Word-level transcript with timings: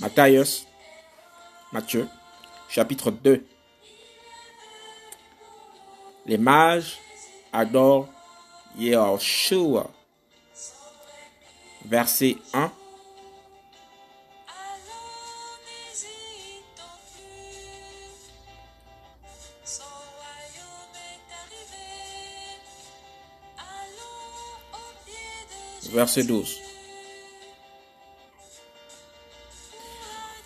Matthias, 0.00 0.66
Matthieu, 1.72 2.08
chapitre 2.70 3.10
2. 3.10 3.46
Les 6.26 6.38
mages 6.38 6.98
adorent 7.52 8.08
Yahushua. 8.78 9.90
Verset 11.84 12.38
1. 12.54 12.70
Verset 25.92 26.22
12. 26.22 26.69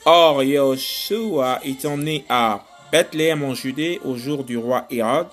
Or, 0.06 0.42
Yahushua 0.42 1.60
étant 1.64 1.96
né 1.96 2.26
à 2.28 2.62
Bethléem 2.92 3.42
en 3.42 3.54
Judée 3.54 4.00
au 4.04 4.16
jour 4.16 4.44
du 4.44 4.58
roi 4.58 4.86
Hérode, 4.90 5.28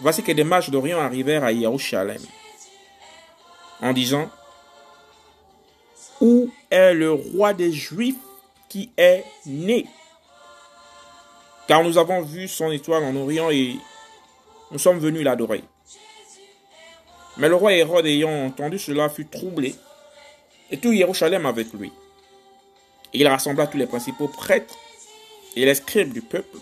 voici 0.00 0.22
que 0.22 0.32
des 0.32 0.42
mages 0.42 0.68
d'Orient 0.68 0.98
arrivèrent 0.98 1.44
à 1.44 1.54
Jérusalem 1.54 2.20
en 3.80 3.92
disant 3.92 4.28
Où 6.20 6.50
est 6.70 6.92
le 6.92 7.12
roi 7.12 7.54
des 7.54 7.70
Juifs 7.70 8.16
qui 8.68 8.90
est 8.96 9.24
né? 9.46 9.86
Car 11.68 11.84
nous 11.84 11.96
avons 11.96 12.20
vu 12.22 12.48
son 12.48 12.72
étoile 12.72 13.04
en 13.04 13.14
Orient 13.14 13.50
et 13.50 13.76
nous 14.72 14.78
sommes 14.78 14.98
venus 14.98 15.22
l'adorer. 15.22 15.62
Mais 17.36 17.48
le 17.48 17.54
roi 17.54 17.74
Hérode 17.74 18.06
ayant 18.06 18.46
entendu 18.46 18.78
cela 18.78 19.08
fut 19.08 19.26
troublé, 19.26 19.76
et 20.70 20.78
tout 20.78 20.92
Jérusalem 20.92 21.46
avec 21.46 21.72
lui. 21.72 21.92
Il 23.14 23.28
rassembla 23.28 23.68
tous 23.68 23.78
les 23.78 23.86
principaux 23.86 24.28
prêtres 24.28 24.74
et 25.56 25.64
les 25.64 25.74
scribes 25.74 26.12
du 26.12 26.20
peuple, 26.20 26.58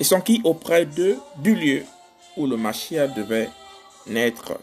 et 0.00 0.04
s'enquit 0.04 0.40
auprès 0.44 0.86
d'eux 0.86 1.18
du 1.38 1.54
lieu 1.54 1.84
où 2.36 2.46
le 2.46 2.56
Machia 2.56 3.06
devait 3.06 3.50
naître. 4.06 4.58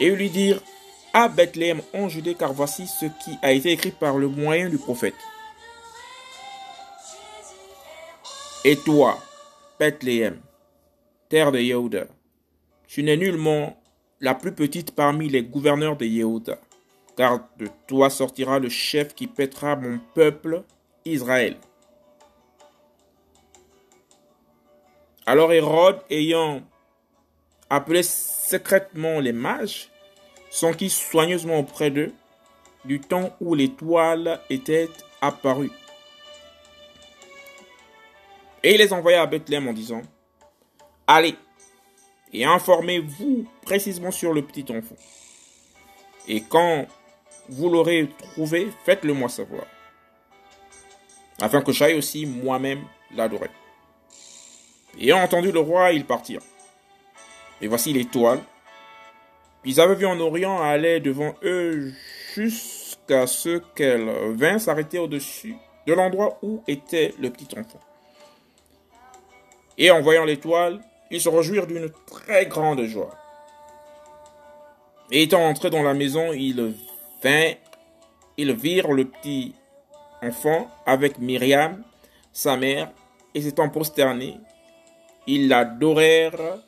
Et 0.00 0.06
ils 0.06 0.14
lui 0.14 0.30
dirent, 0.30 0.62
à 1.12 1.28
Bethléem 1.28 1.82
en 1.94 2.08
Judée, 2.08 2.34
car 2.34 2.52
voici 2.52 2.86
ce 2.86 3.06
qui 3.06 3.36
a 3.42 3.52
été 3.52 3.70
écrit 3.72 3.90
par 3.90 4.18
le 4.18 4.28
moyen 4.28 4.68
du 4.68 4.78
prophète. 4.78 5.14
Et 8.64 8.76
toi, 8.76 9.18
Bethléem, 9.78 10.40
terre 11.28 11.52
de 11.52 11.58
Yehuda, 11.58 12.06
tu 12.86 13.02
n'es 13.02 13.16
nullement 13.16 13.80
la 14.20 14.34
plus 14.34 14.52
petite 14.52 14.92
parmi 14.92 15.28
les 15.28 15.42
gouverneurs 15.42 15.96
de 15.96 16.04
Yehuda, 16.04 16.58
car 17.18 17.40
de 17.58 17.68
toi 17.88 18.10
sortira 18.10 18.60
le 18.60 18.68
chef 18.68 19.12
qui 19.12 19.26
pètera 19.26 19.74
mon 19.74 19.98
peuple, 20.14 20.62
Israël. 21.04 21.56
Alors 25.26 25.52
Hérode, 25.52 25.98
ayant 26.10 26.62
appelé 27.68 28.04
secrètement 28.04 29.18
les 29.18 29.32
mages, 29.32 29.90
s'enquit 30.48 30.90
soigneusement 30.90 31.58
auprès 31.58 31.90
d'eux 31.90 32.12
du 32.84 33.00
temps 33.00 33.34
où 33.40 33.56
l'étoile 33.56 34.40
était 34.48 34.88
apparue. 35.20 35.72
Et 38.62 38.74
il 38.74 38.78
les 38.78 38.92
envoya 38.92 39.22
à 39.22 39.26
Bethléem 39.26 39.66
en 39.66 39.72
disant, 39.72 40.02
Allez, 41.08 41.34
et 42.32 42.44
informez-vous 42.44 43.44
précisément 43.62 44.12
sur 44.12 44.32
le 44.32 44.42
petit 44.42 44.64
enfant. 44.70 44.96
Et 46.28 46.42
quand 46.42 46.86
vous 47.48 47.68
l'aurez 47.70 48.08
trouvé, 48.18 48.68
faites-le 48.84 49.12
moi 49.12 49.28
savoir, 49.28 49.64
afin 51.40 51.62
que 51.62 51.72
j'aille 51.72 51.96
aussi 51.96 52.26
moi-même 52.26 52.82
l'adorer. 53.14 53.50
Ayant 55.00 55.22
entendu 55.22 55.52
le 55.52 55.60
roi, 55.60 55.92
ils 55.92 56.04
partirent. 56.04 56.42
Et 57.60 57.68
voici 57.68 57.92
l'étoile. 57.92 58.40
Ils 59.64 59.80
avaient 59.80 59.94
vu 59.94 60.06
en 60.06 60.18
Orient 60.20 60.60
aller 60.60 61.00
devant 61.00 61.34
eux 61.42 61.92
jusqu'à 62.34 63.26
ce 63.26 63.58
qu'elle 63.74 64.08
vint 64.34 64.58
s'arrêter 64.58 64.98
au-dessus 64.98 65.56
de 65.86 65.92
l'endroit 65.92 66.38
où 66.42 66.62
était 66.68 67.14
le 67.18 67.30
petit 67.30 67.48
enfant. 67.58 67.80
Et 69.76 69.90
en 69.90 70.00
voyant 70.00 70.24
l'étoile, 70.24 70.80
ils 71.10 71.20
se 71.20 71.28
réjouirent 71.28 71.66
d'une 71.66 71.90
très 72.06 72.46
grande 72.46 72.82
joie. 72.84 73.14
Et 75.10 75.22
étant 75.22 75.46
entrés 75.48 75.70
dans 75.70 75.82
la 75.82 75.94
maison, 75.94 76.32
ils 76.32 76.74
vinrent, 77.22 77.56
ils 78.36 78.52
virent 78.54 78.92
le 78.92 79.06
petit 79.06 79.54
enfant 80.22 80.68
avec 80.86 81.18
Myriam, 81.18 81.82
sa 82.32 82.56
mère, 82.56 82.90
et 83.34 83.42
s'étant 83.42 83.68
prosternés, 83.68 84.38
ils 85.26 85.48
l'adorèrent 85.48 86.58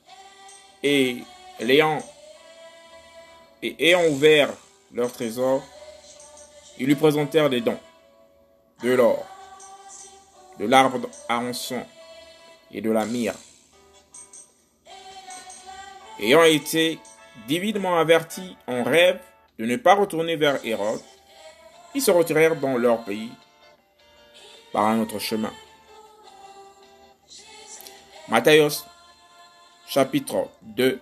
et 0.82 1.22
ayant 1.60 2.00
ouvert 4.08 4.50
leur 4.92 5.12
trésor, 5.12 5.62
ils 6.78 6.86
lui 6.86 6.94
présentèrent 6.94 7.50
des 7.50 7.60
dons, 7.60 7.78
de 8.82 8.92
l'or, 8.92 9.26
de 10.58 10.66
l'arbre 10.66 11.08
à 11.28 11.38
encens 11.38 11.86
et 12.72 12.80
de 12.80 12.90
la 12.90 13.04
myrrhe. 13.04 13.36
Ayant 16.18 16.44
été 16.44 16.98
divinement 17.46 17.98
avertis 17.98 18.56
en 18.66 18.82
rêve 18.82 19.20
de 19.60 19.66
ne 19.66 19.76
pas 19.76 19.94
retourner 19.94 20.36
vers 20.36 20.64
Hérode, 20.64 21.02
ils 21.94 22.00
se 22.00 22.10
retirèrent 22.10 22.56
dans 22.56 22.78
leur 22.78 23.04
pays 23.04 23.30
par 24.72 24.86
un 24.86 25.00
autre 25.00 25.18
chemin. 25.18 25.52
Matthias 28.28 28.86
chapitre 29.86 30.48
2 30.62 30.98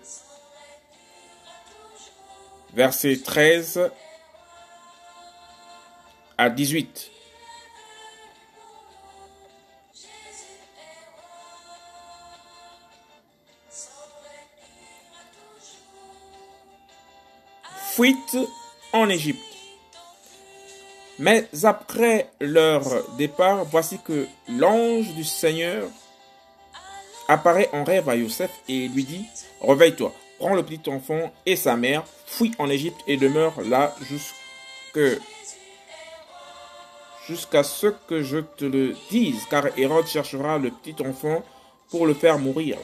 versets 2.75 3.21
13 3.25 3.93
à 6.37 6.51
18. 6.51 7.13
Fuite 17.99 18.39
en 18.93 19.09
Égypte. 19.09 19.43
Mais 21.19 21.49
après 21.65 22.31
leur 22.39 22.85
départ, 23.17 23.65
voici 23.65 23.99
que 23.99 24.29
l'ange 24.49 25.13
du 25.15 25.25
Seigneur 25.25 25.89
apparaît 27.27 27.69
en 27.73 27.83
rêve 27.83 28.09
à 28.09 28.15
Youssef 28.15 28.53
et 28.69 28.87
lui 28.87 29.03
dit, 29.03 29.27
Réveille-toi, 29.61 30.15
prends 30.39 30.55
le 30.55 30.63
petit 30.63 30.89
enfant 30.89 31.33
et 31.45 31.57
sa 31.57 31.75
mère, 31.75 32.05
fuis 32.25 32.53
en 32.61 32.71
Égypte 32.71 33.01
et 33.09 33.17
demeure 33.17 33.61
là 33.63 33.93
jusque 34.03 35.21
jusqu'à 37.27 37.65
ce 37.65 37.89
que 37.89 38.23
je 38.23 38.39
te 38.39 38.65
le 38.65 38.95
dise, 39.11 39.45
car 39.51 39.77
Hérode 39.77 40.07
cherchera 40.07 40.59
le 40.59 40.71
petit 40.71 41.03
enfant 41.05 41.43
pour 41.91 42.07
le 42.07 42.15
faire 42.15 42.39
mourir. 42.39 42.79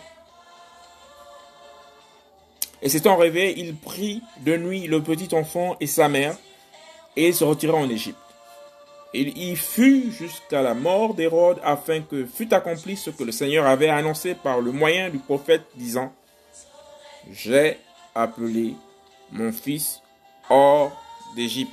Et 2.85 2.91
s'étant 2.91 3.17
réveillé, 3.17 3.59
il 3.59 3.75
prit 3.75 4.23
de 4.41 4.59
nuit 4.59 4.87
le 4.87 5.03
petit 5.03 5.35
enfant 5.35 5.75
et 5.81 5.87
sa 5.87 6.11
mère, 6.11 6.37
et 7.17 7.33
se 7.33 7.43
retira 7.43 7.79
en 7.79 7.89
Égypte. 7.89 8.19
Il 9.15 9.39
y 9.39 9.57
fut 9.57 10.13
jusqu'à 10.13 10.61
la 10.61 10.75
mort 10.75 11.15
d'Hérode, 11.15 11.59
afin 11.65 12.03
que 12.03 12.27
fût 12.27 12.53
accompli 12.53 12.97
ce 12.97 13.09
que 13.09 13.25
le 13.25 13.33
Seigneur 13.33 13.65
avait 13.65 13.89
annoncé 13.89 14.35
par 14.35 14.61
le 14.61 14.71
moyen 14.71 15.09
du 15.09 15.19
prophète, 15.19 15.63
disant, 15.77 16.13
J'ai 17.33 17.79
appelé 18.15 18.75
mon 19.33 19.51
fils 19.51 20.03
hors 20.51 20.93
d'Égypte. 21.35 21.73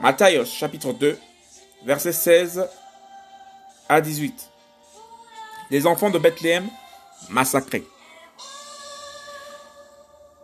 Matthieu 0.00 0.44
chapitre 0.46 0.92
2, 0.94 1.18
versets 1.84 2.12
16 2.12 2.68
à 3.88 4.00
18. 4.00 4.50
Les 5.70 5.86
enfants 5.86 6.10
de 6.10 6.18
Bethléem 6.18 6.66
massacrés. 7.28 7.84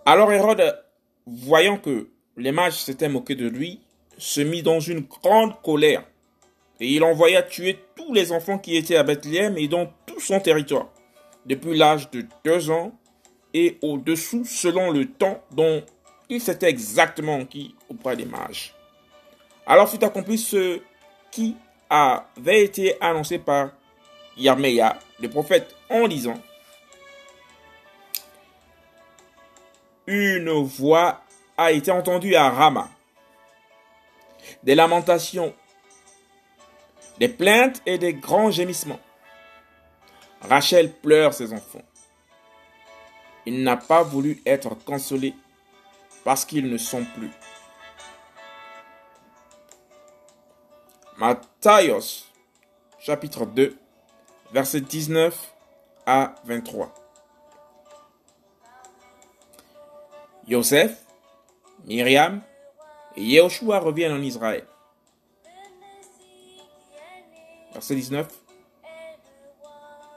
Alors 0.04 0.32
Hérode, 0.32 0.82
voyant 1.26 1.78
que 1.78 2.08
les 2.36 2.52
mages 2.52 2.82
s'étaient 2.82 3.08
moqués 3.08 3.34
de 3.34 3.48
lui, 3.48 3.80
se 4.18 4.40
mit 4.40 4.62
dans 4.62 4.80
une 4.80 5.00
grande 5.00 5.60
colère, 5.62 6.04
et 6.78 6.88
il 6.88 7.04
envoya 7.04 7.42
tuer 7.42 7.78
tous 7.96 8.12
les 8.12 8.32
enfants 8.32 8.58
qui 8.58 8.76
étaient 8.76 8.96
à 8.96 9.02
Bethléem 9.02 9.56
et 9.56 9.68
dans 9.68 9.86
tout 10.06 10.20
son 10.20 10.40
territoire, 10.40 10.88
depuis 11.46 11.76
l'âge 11.76 12.10
de 12.10 12.26
deux 12.44 12.70
ans 12.70 12.92
et 13.54 13.78
au-dessous 13.82 14.44
selon 14.44 14.90
le 14.90 15.06
temps 15.06 15.42
dont 15.52 15.82
il 16.28 16.40
s'était 16.40 16.68
exactement 16.68 17.36
enquis 17.36 17.74
auprès 17.88 18.16
des 18.16 18.26
mages. 18.26 18.74
Alors 19.66 19.88
fut 19.88 20.02
accompli 20.04 20.38
ce 20.38 20.80
qui 21.30 21.56
avait 21.88 22.64
été 22.64 23.00
annoncé 23.00 23.38
par 23.38 23.70
Yarmeya, 24.36 24.98
le 25.20 25.28
prophète, 25.28 25.74
en 25.88 26.08
disant 26.08 26.40
une 30.10 30.50
voix 30.50 31.20
a 31.56 31.70
été 31.70 31.92
entendue 31.92 32.34
à 32.34 32.50
Rama. 32.50 32.88
Des 34.64 34.74
lamentations, 34.74 35.54
des 37.18 37.28
plaintes 37.28 37.80
et 37.86 37.96
des 37.96 38.14
grands 38.14 38.50
gémissements. 38.50 38.98
Rachel 40.40 40.90
pleure 40.90 41.32
ses 41.32 41.52
enfants. 41.52 41.84
Il 43.46 43.62
n'a 43.62 43.76
pas 43.76 44.02
voulu 44.02 44.42
être 44.46 44.74
consolé 44.84 45.34
parce 46.24 46.44
qu'ils 46.44 46.68
ne 46.68 46.78
sont 46.78 47.04
plus. 47.04 47.30
Matthias, 51.20 52.24
chapitre 52.98 53.44
2, 53.44 53.76
versets 54.54 54.80
19 54.80 55.54
à 56.06 56.34
23. 56.46 56.94
Joseph, 60.48 60.96
Myriam 61.84 62.40
et 63.16 63.22
Yehoshua 63.22 63.80
reviennent 63.80 64.14
en 64.14 64.22
Israël. 64.22 64.64
Verset 67.74 67.96
19. 67.96 68.26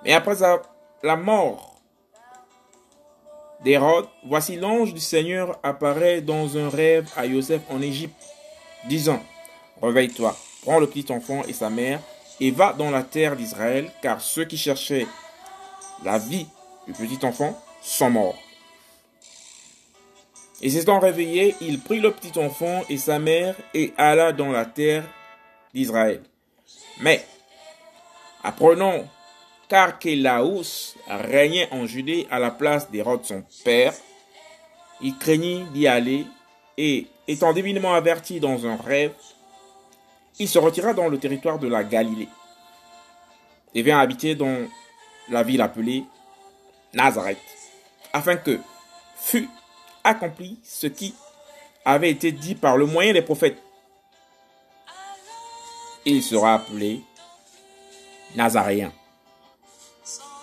Mais 0.06 0.14
après 0.14 0.38
la 1.04 1.18
mort 1.18 1.82
d'Hérode, 3.60 4.08
voici 4.26 4.56
l'ange 4.56 4.94
du 4.94 5.02
Seigneur 5.02 5.60
apparaît 5.64 6.22
dans 6.22 6.56
un 6.58 6.70
rêve 6.70 7.12
à 7.18 7.28
Joseph 7.28 7.64
en 7.70 7.82
Égypte, 7.82 8.24
disant, 8.88 9.22
Réveille-toi, 9.82 10.34
prends 10.64 10.80
le 10.80 10.88
petit 10.88 11.12
enfant 11.12 11.44
et 11.48 11.54
sa 11.54 11.70
mère, 11.70 12.00
et 12.40 12.52
va 12.52 12.74
dans 12.74 12.90
la 12.90 13.04
terre 13.04 13.36
d'Israël, 13.36 13.92
car 14.02 14.22
ceux 14.22 14.46
qui 14.46 14.58
cherchaient 14.58 15.08
la 16.04 16.18
vie 16.18 16.48
du 16.88 16.94
petit 16.94 17.24
enfant 17.26 17.62
sont 17.82 18.10
morts. 18.10 18.38
Et 20.62 20.70
s'étant 20.70 21.00
réveillé, 21.00 21.56
il 21.62 21.80
prit 21.80 22.00
le 22.00 22.12
petit 22.12 22.40
enfant 22.40 22.84
et 22.90 22.98
sa 22.98 23.20
mère 23.20 23.56
et 23.74 23.94
alla 23.98 24.32
dans 24.32 24.52
la 24.52 24.66
terre 24.66 25.04
d'Israël. 25.74 26.24
Mais, 27.02 27.26
apprenant 28.44 29.06
qu'Archélaos 29.68 30.96
régnait 31.08 31.68
en 31.72 31.86
Judée 31.86 32.28
à 32.32 32.40
la 32.40 32.52
place 32.52 32.90
d'Hérode 32.90 33.26
son 33.26 33.44
père, 33.66 33.94
il 35.02 35.18
craignit 35.18 35.70
d'y 35.74 35.88
aller 35.88 36.26
et, 36.78 37.08
étant 37.28 37.54
divinement 37.54 37.94
averti 37.94 38.40
dans 38.40 38.66
un 38.66 38.78
rêve, 38.78 39.14
il 40.40 40.48
se 40.48 40.60
retira 40.60 40.94
dans 40.94 41.08
le 41.08 41.20
territoire 41.20 41.60
de 41.60 41.68
la 41.68 41.84
Galilée 41.84 42.30
et 43.76 43.82
vint 43.82 44.00
habiter 44.00 44.36
dans 44.36 44.68
la 45.30 45.44
ville 45.44 45.62
appelée 45.62 46.06
Nazareth, 46.94 47.38
afin 48.12 48.36
que 48.36 48.60
fût 49.16 49.50
accompli 50.04 50.60
ce 50.64 50.88
qui 50.88 51.16
avait 51.86 52.12
été 52.12 52.32
dit 52.32 52.56
par 52.56 52.78
le 52.78 52.86
moyen 52.86 53.14
des 53.14 53.22
prophètes. 53.22 53.62
Il 56.06 56.22
sera 56.22 56.56
appelé 56.56 57.02
Nazaréen. 58.36 58.92